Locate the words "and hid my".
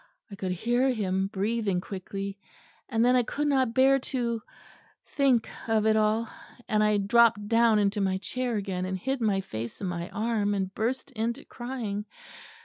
8.87-9.41